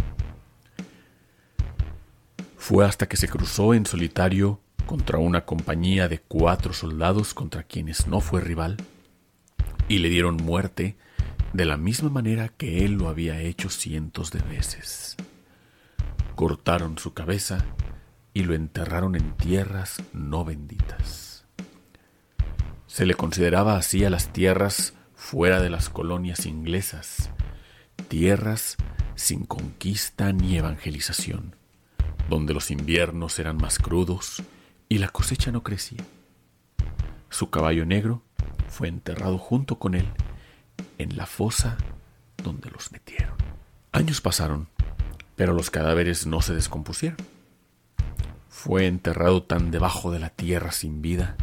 Fue 2.56 2.84
hasta 2.84 3.08
que 3.08 3.16
se 3.16 3.28
cruzó 3.28 3.74
en 3.74 3.86
solitario 3.86 4.60
contra 4.86 5.18
una 5.18 5.44
compañía 5.44 6.08
de 6.08 6.18
cuatro 6.18 6.72
soldados 6.72 7.34
contra 7.34 7.62
quienes 7.62 8.06
no 8.06 8.20
fue 8.20 8.40
rival, 8.40 8.76
y 9.88 9.98
le 9.98 10.08
dieron 10.08 10.36
muerte 10.36 10.96
de 11.52 11.64
la 11.64 11.76
misma 11.76 12.10
manera 12.10 12.48
que 12.48 12.84
él 12.84 12.92
lo 12.92 13.08
había 13.08 13.40
hecho 13.40 13.70
cientos 13.70 14.30
de 14.30 14.40
veces 14.40 15.16
cortaron 16.38 16.96
su 16.98 17.14
cabeza 17.14 17.64
y 18.38 18.44
lo 18.44 18.54
enterraron 18.54 19.16
en 19.16 19.32
tierras 19.32 20.00
no 20.12 20.44
benditas. 20.44 21.44
Se 22.86 23.04
le 23.04 23.16
consideraba 23.16 23.76
así 23.76 24.04
a 24.04 24.10
las 24.10 24.32
tierras 24.32 24.94
fuera 25.16 25.60
de 25.60 25.70
las 25.70 25.88
colonias 25.88 26.46
inglesas, 26.46 27.30
tierras 28.06 28.76
sin 29.16 29.44
conquista 29.44 30.32
ni 30.32 30.56
evangelización, 30.56 31.56
donde 32.28 32.54
los 32.54 32.70
inviernos 32.70 33.40
eran 33.40 33.56
más 33.56 33.80
crudos 33.80 34.44
y 34.88 34.98
la 34.98 35.08
cosecha 35.08 35.50
no 35.50 35.64
crecía. 35.64 36.04
Su 37.30 37.50
caballo 37.50 37.86
negro 37.86 38.22
fue 38.68 38.86
enterrado 38.86 39.36
junto 39.38 39.80
con 39.80 39.96
él 39.96 40.06
en 40.98 41.16
la 41.16 41.26
fosa 41.26 41.76
donde 42.44 42.70
los 42.70 42.92
metieron. 42.92 43.34
Años 43.90 44.20
pasaron 44.20 44.68
pero 45.38 45.52
los 45.52 45.70
cadáveres 45.70 46.26
no 46.26 46.42
se 46.42 46.52
descompusieron. 46.52 47.16
Fue 48.58 48.88
enterrado 48.88 49.44
tan 49.44 49.70
debajo 49.70 50.10
de 50.10 50.18
la 50.18 50.30
tierra 50.30 50.72
sin 50.72 51.00
vida 51.00 51.36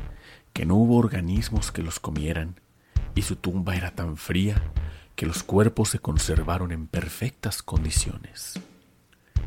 que 0.51 0.65
no 0.65 0.75
hubo 0.75 0.97
organismos 0.97 1.71
que 1.71 1.81
los 1.81 2.01
comieran, 2.01 2.59
y 3.15 3.21
su 3.21 3.37
tumba 3.37 3.77
era 3.77 3.91
tan 3.91 4.17
fría 4.17 4.61
que 5.15 5.25
los 5.25 5.41
cuerpos 5.41 5.87
se 5.87 5.99
conservaron 5.99 6.73
en 6.73 6.87
perfectas 6.87 7.63
condiciones. 7.63 8.59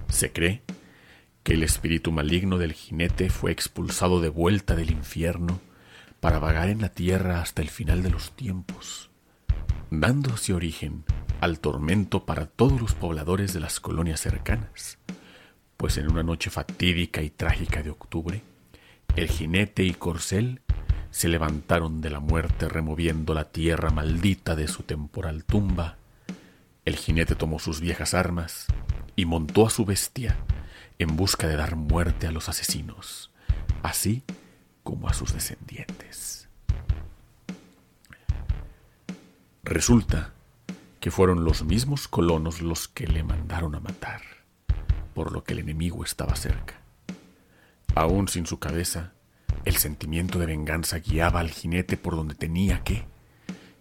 Se 0.08 0.32
cree 0.32 0.62
que 1.42 1.52
el 1.52 1.62
espíritu 1.62 2.10
maligno 2.10 2.56
del 2.56 2.72
jinete 2.72 3.28
fue 3.28 3.52
expulsado 3.52 4.22
de 4.22 4.30
vuelta 4.30 4.74
del 4.74 4.90
infierno 4.90 5.60
para 6.20 6.38
vagar 6.38 6.70
en 6.70 6.80
la 6.80 6.88
tierra 6.88 7.42
hasta 7.42 7.60
el 7.60 7.68
final 7.68 8.02
de 8.02 8.08
los 8.08 8.34
tiempos, 8.34 9.10
dándose 9.90 10.54
origen 10.54 11.04
al 11.42 11.60
tormento 11.60 12.24
para 12.24 12.46
todos 12.46 12.80
los 12.80 12.94
pobladores 12.94 13.52
de 13.52 13.60
las 13.60 13.78
colonias 13.78 14.20
cercanas, 14.20 14.98
pues 15.78 15.96
en 15.96 16.10
una 16.10 16.24
noche 16.24 16.50
fatídica 16.50 17.22
y 17.22 17.30
trágica 17.30 17.84
de 17.84 17.90
octubre, 17.90 18.42
el 19.14 19.28
jinete 19.28 19.84
y 19.84 19.94
corcel 19.94 20.60
se 21.10 21.28
levantaron 21.28 22.00
de 22.00 22.10
la 22.10 22.18
muerte 22.18 22.68
removiendo 22.68 23.32
la 23.32 23.44
tierra 23.44 23.90
maldita 23.90 24.56
de 24.56 24.66
su 24.66 24.82
temporal 24.82 25.44
tumba. 25.44 25.96
El 26.84 26.96
jinete 26.96 27.36
tomó 27.36 27.60
sus 27.60 27.80
viejas 27.80 28.12
armas 28.12 28.66
y 29.14 29.24
montó 29.24 29.66
a 29.66 29.70
su 29.70 29.84
bestia 29.84 30.36
en 30.98 31.16
busca 31.16 31.46
de 31.46 31.54
dar 31.54 31.76
muerte 31.76 32.26
a 32.26 32.32
los 32.32 32.48
asesinos, 32.48 33.30
así 33.84 34.24
como 34.82 35.08
a 35.08 35.14
sus 35.14 35.32
descendientes. 35.32 36.48
Resulta 39.62 40.32
que 40.98 41.12
fueron 41.12 41.44
los 41.44 41.62
mismos 41.62 42.08
colonos 42.08 42.62
los 42.62 42.88
que 42.88 43.06
le 43.06 43.22
mandaron 43.22 43.76
a 43.76 43.80
matar, 43.80 44.37
por 45.18 45.32
lo 45.32 45.42
que 45.42 45.54
el 45.54 45.58
enemigo 45.58 46.04
estaba 46.04 46.36
cerca. 46.36 46.74
Aún 47.96 48.28
sin 48.28 48.46
su 48.46 48.60
cabeza, 48.60 49.14
el 49.64 49.74
sentimiento 49.74 50.38
de 50.38 50.46
venganza 50.46 51.00
guiaba 51.00 51.40
al 51.40 51.50
jinete 51.50 51.96
por 51.96 52.14
donde 52.14 52.36
tenía 52.36 52.84
que, 52.84 53.04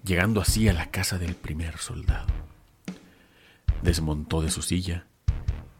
llegando 0.03 0.41
así 0.41 0.67
a 0.67 0.73
la 0.73 0.89
casa 0.89 1.19
del 1.19 1.35
primer 1.35 1.77
soldado. 1.77 2.25
Desmontó 3.83 4.41
de 4.41 4.49
su 4.49 4.63
silla 4.63 5.05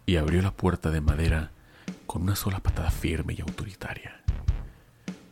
y 0.05 0.17
abrió 0.17 0.43
la 0.43 0.51
puerta 0.51 0.91
de 0.91 1.01
madera 1.01 1.49
con 2.05 2.21
una 2.21 2.35
sola 2.35 2.59
patada 2.59 2.91
firme 2.91 3.33
y 3.35 3.41
autoritaria. 3.41 4.21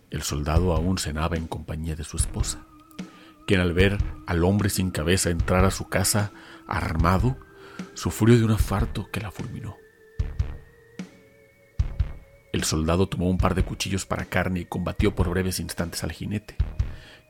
El 0.10 0.24
soldado 0.24 0.74
aún 0.74 0.98
cenaba 0.98 1.38
en 1.38 1.46
compañía 1.46 1.96
de 1.96 2.04
su 2.04 2.18
esposa 2.18 2.66
quien 3.46 3.60
al 3.60 3.74
ver 3.74 4.00
al 4.26 4.44
hombre 4.44 4.72
sin 4.72 4.90
cabeza 4.90 5.30
entrar 5.30 5.66
a 5.66 5.70
su 5.70 5.88
casa 5.88 6.32
armado, 6.66 7.38
sufrió 7.94 8.36
de 8.36 8.44
un 8.44 8.50
afarto 8.50 9.08
que 9.12 9.22
la 9.22 9.30
fulminó. 9.30 9.76
El 12.56 12.64
soldado 12.64 13.10
tomó 13.10 13.30
un 13.30 13.38
par 13.38 13.54
de 13.54 13.66
cuchillos 13.66 14.06
para 14.06 14.24
carne 14.24 14.62
y 14.62 14.66
combatió 14.66 15.14
por 15.14 15.30
breves 15.30 15.60
instantes 15.60 16.06
al 16.06 16.14
jinete, 16.14 16.56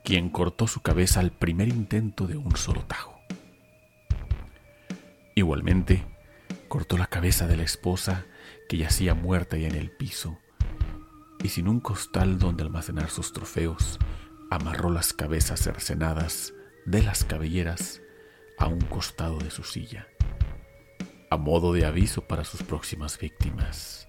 quien 0.04 0.30
cortó 0.30 0.68
su 0.68 0.82
cabeza 0.82 1.18
al 1.18 1.32
primer 1.32 1.66
intento 1.66 2.28
de 2.28 2.36
un 2.36 2.54
solo 2.56 2.82
tajo. 2.82 3.18
Igualmente, 5.34 6.04
cortó 6.68 6.96
la 6.96 7.08
cabeza 7.08 7.48
de 7.48 7.56
la 7.56 7.64
esposa 7.64 8.24
que 8.68 8.76
yacía 8.76 9.14
muerta 9.14 9.56
ya 9.56 9.66
en 9.66 9.74
el 9.74 9.90
piso, 9.90 10.38
y 11.42 11.48
sin 11.48 11.66
un 11.66 11.80
costal 11.80 12.38
donde 12.38 12.62
almacenar 12.62 13.10
sus 13.10 13.32
trofeos, 13.32 13.98
amarró 14.48 14.90
las 14.90 15.12
cabezas 15.12 15.58
cercenadas 15.58 16.54
de 16.84 17.02
las 17.02 17.24
cabelleras 17.24 18.00
a 18.58 18.68
un 18.68 18.80
costado 18.80 19.38
de 19.38 19.50
su 19.50 19.64
silla, 19.64 20.06
a 21.30 21.36
modo 21.36 21.72
de 21.72 21.84
aviso 21.84 22.28
para 22.28 22.44
sus 22.44 22.62
próximas 22.62 23.18
víctimas. 23.18 24.05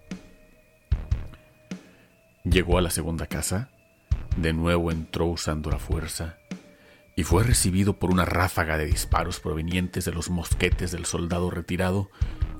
Llegó 2.49 2.77
a 2.77 2.81
la 2.81 2.91
segunda 2.91 3.27
casa, 3.27 3.69
de 4.37 4.53
nuevo 4.53 4.89
entró 4.89 5.25
usando 5.25 5.69
la 5.69 5.79
fuerza, 5.79 6.37
y 7.13 7.23
fue 7.23 7.43
recibido 7.43 7.99
por 7.99 8.09
una 8.09 8.23
ráfaga 8.23 8.77
de 8.77 8.85
disparos 8.85 9.41
provenientes 9.41 10.05
de 10.05 10.13
los 10.13 10.29
mosquetes 10.29 10.91
del 10.91 11.05
soldado 11.05 11.51
retirado 11.51 12.09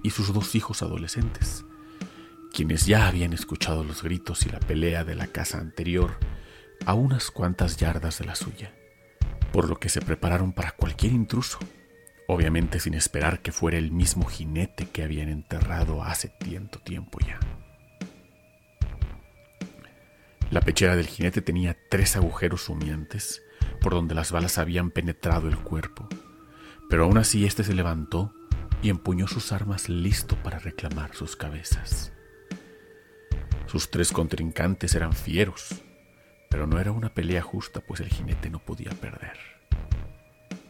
y 0.03 0.10
sus 0.10 0.34
dos 0.34 0.56
hijos 0.56 0.82
adolescentes, 0.82 1.63
quienes 2.53 2.86
ya 2.86 3.08
habían 3.08 3.32
escuchado 3.32 3.86
los 3.86 4.03
gritos 4.03 4.46
y 4.46 4.50
la 4.50 4.60
pelea 4.60 5.06
de 5.06 5.15
la 5.15 5.27
casa 5.27 5.60
anterior 5.60 6.17
a 6.86 6.94
unas 6.94 7.32
cuantas 7.32 7.77
yardas 7.77 8.20
de 8.20 8.25
la 8.25 8.36
suya, 8.36 8.74
por 9.53 9.70
lo 9.70 9.79
que 9.79 9.88
se 9.88 10.01
prepararon 10.01 10.51
para 10.51 10.72
cualquier 10.72 11.13
intruso, 11.13 11.60
obviamente 12.27 12.82
sin 12.82 12.94
esperar 12.94 13.41
que 13.41 13.53
fuera 13.53 13.77
el 13.77 13.94
mismo 13.94 14.25
jinete 14.25 14.89
que 14.89 15.03
habían 15.03 15.29
enterrado 15.29 16.03
hace 16.03 16.27
tiempo 16.27 16.79
tiempo 16.79 17.20
ya. 17.25 17.39
La 20.50 20.62
pechera 20.62 20.96
del 20.96 21.08
jinete 21.08 21.42
tenía 21.42 21.77
tres 21.89 22.16
agujeros 22.16 22.70
humeantes 22.70 23.44
por 23.82 23.94
donde 23.94 24.16
las 24.16 24.32
balas 24.32 24.58
habían 24.58 24.92
penetrado 24.92 25.50
el 25.50 25.58
cuerpo, 25.58 26.08
pero 26.89 27.04
aún 27.04 27.18
así 27.18 27.46
éste 27.46 27.66
se 27.66 27.74
levantó 27.74 28.34
y 28.82 28.89
empuñó 28.89 29.27
sus 29.27 29.51
armas 29.51 29.89
listo 29.89 30.36
para 30.44 30.60
reclamar 30.60 31.13
sus 31.13 31.36
cabezas. 31.36 32.13
Sus 33.66 33.92
tres 33.92 34.13
contrincantes 34.13 34.96
eran 34.96 35.12
fieros, 35.12 35.84
pero 36.50 36.66
no 36.66 36.80
era 36.80 36.94
una 36.94 37.13
pelea 37.13 37.42
justa, 37.42 37.82
pues 37.82 38.00
el 38.00 38.08
jinete 38.08 38.50
no 38.50 38.60
podía 38.60 38.92
perder. 38.92 39.38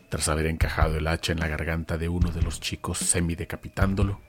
Tras 0.09 0.27
haber 0.29 0.47
encajado 0.47 0.97
el 0.97 1.07
hacha 1.07 1.33
en 1.33 1.39
la 1.39 1.47
garganta 1.47 1.99
de 1.99 2.09
uno 2.09 2.31
de 2.31 2.41
los 2.41 2.59
chicos 2.59 2.97
semi-decapitándolo, 2.97 4.21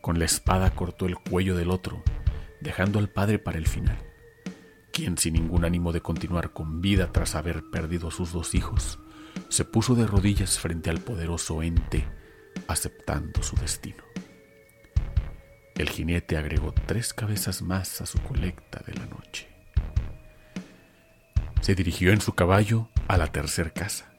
con 0.00 0.18
la 0.18 0.24
espada 0.24 0.70
cortó 0.70 1.06
el 1.06 1.16
cuello 1.16 1.54
del 1.54 1.70
otro, 1.70 2.02
dejando 2.60 2.98
al 2.98 3.08
padre 3.08 3.38
para 3.38 3.58
el 3.58 3.68
final, 3.68 3.98
quien 4.92 5.18
sin 5.18 5.34
ningún 5.34 5.64
ánimo 5.64 5.92
de 5.92 6.00
continuar 6.00 6.52
con 6.52 6.80
vida 6.80 7.10
tras 7.12 7.34
haber 7.34 7.64
perdido 7.70 8.08
a 8.08 8.12
sus 8.12 8.32
dos 8.32 8.54
hijos, 8.54 8.98
se 9.48 9.64
puso 9.64 9.94
de 9.94 10.06
rodillas 10.06 10.58
frente 10.58 10.90
al 10.90 11.00
poderoso 11.00 11.62
ente, 11.62 12.06
aceptando 12.68 13.42
su 13.42 13.56
destino. 13.56 14.04
El 15.74 15.88
jinete 15.88 16.36
agregó 16.36 16.72
tres 16.86 17.14
cabezas 17.14 17.62
más 17.62 18.00
a 18.00 18.06
su 18.06 18.18
colecta 18.18 18.82
de 18.86 18.94
la 18.94 19.06
noche 19.06 19.52
se 21.62 21.76
dirigió 21.76 22.12
en 22.12 22.20
su 22.20 22.34
caballo 22.34 22.88
a 23.06 23.16
la 23.16 23.28
tercer 23.28 23.72
casa, 23.72 24.12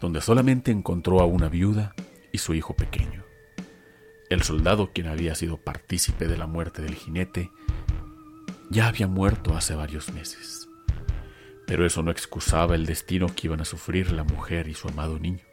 donde 0.00 0.22
solamente 0.22 0.70
encontró 0.70 1.20
a 1.20 1.26
una 1.26 1.50
viuda 1.50 1.94
y 2.32 2.38
su 2.38 2.54
hijo 2.54 2.74
pequeño. 2.74 3.22
El 4.30 4.42
soldado, 4.42 4.90
quien 4.90 5.08
había 5.08 5.34
sido 5.34 5.58
partícipe 5.58 6.26
de 6.26 6.38
la 6.38 6.46
muerte 6.46 6.80
del 6.80 6.94
jinete, 6.94 7.50
ya 8.74 8.88
había 8.88 9.06
muerto 9.06 9.56
hace 9.56 9.76
varios 9.76 10.12
meses. 10.12 10.68
Pero 11.64 11.86
eso 11.86 12.02
no 12.02 12.10
excusaba 12.10 12.74
el 12.74 12.86
destino 12.86 13.28
que 13.28 13.46
iban 13.46 13.60
a 13.60 13.64
sufrir 13.64 14.10
la 14.10 14.24
mujer 14.24 14.66
y 14.66 14.74
su 14.74 14.88
amado 14.88 15.20
niño. 15.20 15.44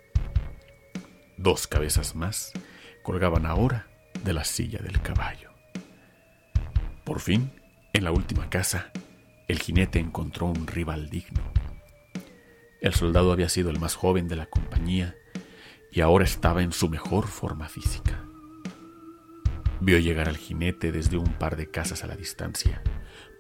Dos 1.38 1.68
cabezas 1.68 2.16
más 2.16 2.52
colgaban 3.04 3.46
ahora 3.46 3.88
de 4.24 4.34
la 4.34 4.44
silla 4.44 4.80
del 4.80 5.00
caballo. 5.04 5.52
Por 7.04 7.20
fin, 7.20 7.52
en 7.94 8.06
la 8.06 8.12
última 8.12 8.50
casa, 8.50 8.92
el 9.48 9.60
jinete 9.60 10.00
encontró 10.00 10.48
un 10.48 10.66
rival 10.66 11.10
digno. 11.10 11.44
El 12.82 12.96
soldado 12.96 13.32
había 13.32 13.50
sido 13.50 13.70
el 13.70 13.80
más 13.80 13.94
joven 13.94 14.28
de 14.28 14.36
la 14.36 14.48
compañía 14.48 15.16
y 15.92 16.02
ahora 16.02 16.26
estaba 16.26 16.64
en 16.64 16.72
su 16.72 16.90
mejor 16.90 17.28
forma 17.28 17.70
física. 17.70 18.26
Vio 19.80 20.00
llegar 20.00 20.28
al 20.28 20.38
jinete 20.38 20.92
desde 20.92 21.18
un 21.18 21.34
par 21.34 21.56
de 21.56 21.70
casas 21.70 22.04
a 22.04 22.08
la 22.08 22.16
distancia, 22.16 22.82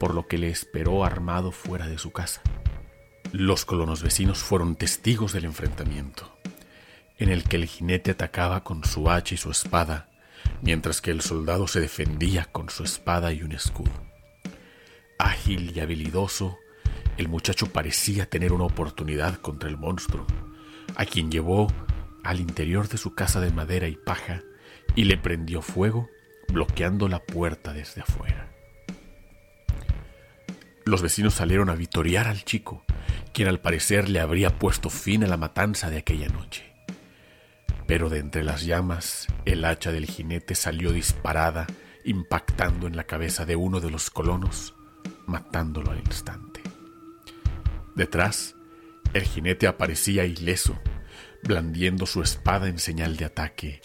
por 0.01 0.15
lo 0.15 0.27
que 0.27 0.39
le 0.39 0.50
esperó 0.50 1.05
armado 1.05 1.51
fuera 1.51 1.88
de 1.88 2.00
su 2.00 2.12
casa. 2.12 2.41
Los 3.31 3.65
colonos 3.65 4.01
vecinos 4.01 4.39
fueron 4.39 4.75
testigos 4.75 5.31
del 5.31 5.46
enfrentamiento, 5.46 6.36
en 7.20 7.29
el 7.29 7.43
que 7.43 7.58
el 7.58 7.67
jinete 7.67 8.10
atacaba 8.10 8.63
con 8.63 8.84
su 8.84 9.12
hacha 9.12 9.36
y 9.36 9.38
su 9.38 9.51
espada, 9.51 10.10
mientras 10.63 11.01
que 11.01 11.12
el 11.12 11.22
soldado 11.22 11.67
se 11.67 11.81
defendía 11.81 12.46
con 12.46 12.72
su 12.72 12.84
espada 12.84 13.31
y 13.31 13.43
un 13.43 13.51
escudo. 13.51 13.91
Ágil 15.20 15.72
y 15.77 15.79
habilidoso, 15.81 16.58
el 17.17 17.27
muchacho 17.27 17.67
parecía 17.67 18.27
tener 18.27 18.53
una 18.53 18.63
oportunidad 18.63 19.36
contra 19.36 19.70
el 19.70 19.77
monstruo, 19.77 20.25
a 20.96 21.05
quien 21.05 21.29
llevó 21.29 21.67
al 22.24 22.39
interior 22.39 22.88
de 22.88 22.98
su 22.98 23.13
casa 23.13 23.39
de 23.39 23.51
madera 23.51 23.88
y 23.88 23.98
paja 23.98 24.41
y 24.96 25.03
le 25.03 25.20
prendió 25.20 25.62
fuego, 25.62 26.10
bloqueando 26.51 27.08
la 27.08 27.20
puerta 27.20 27.72
desde 27.72 28.01
afuera. 28.01 28.51
Los 30.86 31.02
vecinos 31.02 31.36
salieron 31.36 31.70
a 31.70 31.76
vitorear 31.76 32.28
al 32.28 32.44
chico, 32.44 32.84
quien 33.34 33.48
al 33.48 33.60
parecer 33.60 34.10
le 34.10 34.20
habría 34.20 34.58
puesto 34.58 34.90
fin 34.90 35.24
a 35.24 35.28
la 35.28 35.38
matanza 35.38 35.90
de 35.90 35.98
aquella 35.98 36.28
noche. 36.28 36.74
Pero 37.88 38.10
de 38.10 38.20
entre 38.20 38.44
las 38.44 38.64
llamas, 38.66 39.28
el 39.46 39.64
hacha 39.66 39.92
del 39.92 40.06
jinete 40.06 40.56
salió 40.56 40.92
disparada, 40.92 41.68
impactando 42.04 42.88
en 42.88 42.96
la 42.96 43.04
cabeza 43.04 43.46
de 43.46 43.56
uno 43.56 43.80
de 43.80 43.92
los 43.92 44.10
colonos, 44.10 44.76
matándolo 45.28 45.92
al 45.92 46.00
instante. 46.00 46.62
Detrás, 47.96 48.56
el 49.14 49.24
jinete 49.24 49.68
aparecía 49.68 50.26
ileso, 50.26 50.80
blandiendo 51.44 52.06
su 52.06 52.22
espada 52.22 52.70
en 52.70 52.80
señal 52.80 53.18
de 53.18 53.26
ataque, 53.26 53.82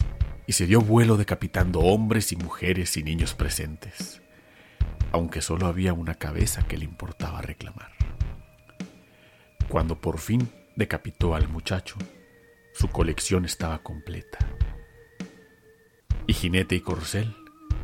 y 0.47 0.53
se 0.53 0.67
dio 0.67 0.81
vuelo 0.81 1.17
decapitando 1.17 1.81
hombres 1.81 2.33
y 2.33 2.37
mujeres 2.37 2.97
y 2.97 3.03
niños 3.03 3.35
presentes, 3.35 4.23
aunque 5.13 5.43
solo 5.43 5.67
había 5.67 5.93
una 5.93 6.15
cabeza 6.15 6.67
que 6.67 6.79
le 6.79 6.85
importaba 6.85 7.43
reclamar. 7.43 7.93
Cuando 9.69 10.01
por 10.01 10.19
fin 10.19 10.49
decapitó 10.77 11.35
al 11.35 11.49
muchacho, 11.49 11.97
su 12.73 12.89
colección 12.89 13.45
estaba 13.45 13.83
completa. 13.83 14.39
Y 16.27 16.35
jinete 16.35 16.75
y 16.77 16.81
corcel 16.81 17.35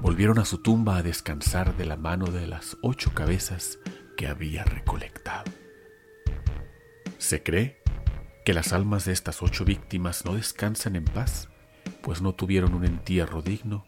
volvieron 0.01 0.39
a 0.39 0.45
su 0.45 0.59
tumba 0.59 0.97
a 0.97 1.03
descansar 1.03 1.77
de 1.77 1.87
la 1.87 1.97
mano 1.97 2.27
de 2.27 2.47
las 2.47 2.77
ocho 2.83 3.13
cabezas 3.15 3.79
que 4.17 4.27
había 4.27 4.65
recolectado. 4.65 5.51
Se 7.19 7.43
cree 7.43 7.81
que 8.45 8.53
las 8.53 8.73
almas 8.73 9.05
de 9.05 9.13
estas 9.13 9.43
ocho 9.43 9.65
víctimas 9.65 10.25
no 10.25 10.35
descansan 10.35 10.97
en 10.97 11.05
paz, 11.05 11.49
pues 12.03 12.21
no 12.21 12.35
tuvieron 12.35 12.75
un 12.75 12.85
entierro 12.85 13.43
digno, 13.43 13.87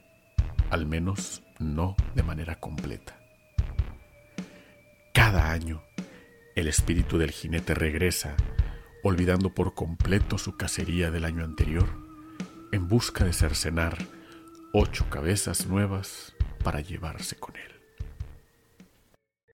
al 0.71 0.87
menos 0.87 1.43
no 1.59 1.97
de 2.15 2.23
manera 2.23 2.61
completa. 2.61 3.24
Cada 5.25 5.53
año, 5.53 5.83
el 6.55 6.69
espíritu 6.69 7.17
del 7.17 7.31
jinete 7.31 7.73
regresa, 7.73 8.37
olvidando 9.03 9.55
por 9.55 9.73
completo 9.73 10.37
su 10.37 10.59
cacería 10.59 11.11
del 11.11 11.25
año 11.25 11.45
anterior, 11.45 11.89
en 12.73 12.89
busca 12.89 13.25
de 13.25 13.33
cercenar 13.33 13.97
ocho 14.75 15.09
cabezas 15.09 15.67
nuevas 15.67 16.37
para 16.63 16.83
llevarse 16.83 17.37
con 17.37 17.57
él. 17.57 17.74